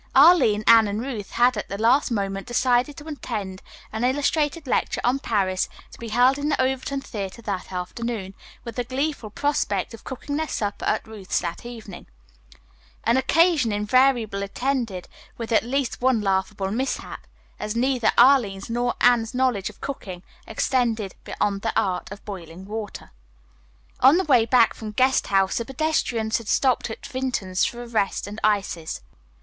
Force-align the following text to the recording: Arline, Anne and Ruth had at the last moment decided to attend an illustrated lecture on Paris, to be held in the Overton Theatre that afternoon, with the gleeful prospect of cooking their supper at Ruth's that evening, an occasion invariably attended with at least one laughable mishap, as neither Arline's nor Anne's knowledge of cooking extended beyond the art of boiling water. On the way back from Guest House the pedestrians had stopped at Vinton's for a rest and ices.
Arline, 0.15 0.63
Anne 0.65 0.87
and 0.87 0.99
Ruth 1.03 1.29
had 1.33 1.55
at 1.57 1.69
the 1.69 1.77
last 1.77 2.09
moment 2.09 2.47
decided 2.47 2.97
to 2.97 3.07
attend 3.07 3.61
an 3.93 4.03
illustrated 4.03 4.65
lecture 4.65 4.99
on 5.03 5.19
Paris, 5.19 5.69
to 5.91 5.99
be 5.99 6.07
held 6.09 6.39
in 6.39 6.49
the 6.49 6.59
Overton 6.59 7.01
Theatre 7.01 7.43
that 7.43 7.71
afternoon, 7.71 8.33
with 8.63 8.77
the 8.77 8.83
gleeful 8.83 9.29
prospect 9.29 9.93
of 9.93 10.03
cooking 10.03 10.37
their 10.37 10.47
supper 10.47 10.85
at 10.85 11.07
Ruth's 11.07 11.37
that 11.41 11.67
evening, 11.67 12.07
an 13.03 13.15
occasion 13.15 13.71
invariably 13.71 14.41
attended 14.41 15.07
with 15.37 15.51
at 15.51 15.61
least 15.61 16.01
one 16.01 16.19
laughable 16.19 16.71
mishap, 16.71 17.27
as 17.59 17.75
neither 17.75 18.11
Arline's 18.17 18.71
nor 18.71 18.95
Anne's 19.01 19.35
knowledge 19.35 19.69
of 19.69 19.81
cooking 19.81 20.23
extended 20.47 21.13
beyond 21.23 21.61
the 21.61 21.79
art 21.79 22.11
of 22.11 22.25
boiling 22.25 22.65
water. 22.65 23.11
On 23.99 24.17
the 24.17 24.23
way 24.23 24.47
back 24.47 24.73
from 24.73 24.93
Guest 24.93 25.27
House 25.27 25.57
the 25.59 25.65
pedestrians 25.65 26.39
had 26.39 26.47
stopped 26.47 26.89
at 26.89 27.05
Vinton's 27.05 27.65
for 27.65 27.83
a 27.83 27.87
rest 27.87 28.25
and 28.25 28.39
ices. 28.43 29.01